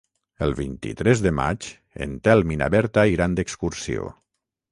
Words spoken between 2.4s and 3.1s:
i na Berta